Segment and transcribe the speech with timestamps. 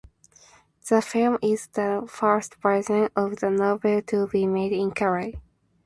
[0.89, 5.33] The film is the first version of the novel to be made in color.